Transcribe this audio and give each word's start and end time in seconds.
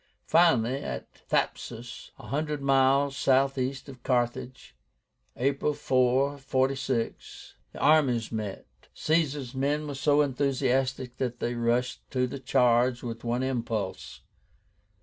Finally, 0.25 0.77
at 0.81 1.13
THAPSUS, 1.29 2.09
one 2.15 2.29
hundred 2.29 2.59
miles 2.59 3.15
southeast 3.15 3.87
of 3.87 4.01
Carthage, 4.01 4.73
April 5.37 5.75
4, 5.75 6.39
46, 6.39 7.53
the 7.71 7.79
armies 7.79 8.31
met. 8.31 8.65
Caesar's 8.95 9.53
men 9.53 9.85
were 9.85 9.93
so 9.93 10.21
enthusiastic 10.21 11.17
that 11.17 11.39
they 11.39 11.53
rushed 11.53 12.01
to 12.09 12.25
the 12.25 12.39
charge 12.39 13.03
with 13.03 13.23
one 13.23 13.43
impulse. 13.43 14.21